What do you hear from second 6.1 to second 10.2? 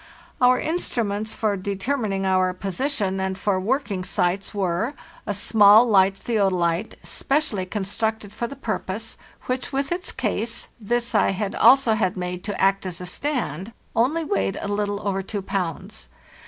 theodolite, specially constructed for the purpose, which, with its